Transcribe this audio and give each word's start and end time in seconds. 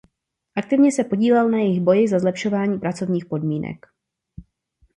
Aktivně 0.55 0.91
se 0.91 1.03
podílel 1.03 1.49
na 1.49 1.57
jejich 1.57 1.81
boji 1.81 2.07
za 2.07 2.19
zlepšování 2.19 2.79
pracovních 2.79 3.25
podmínek. 3.25 3.85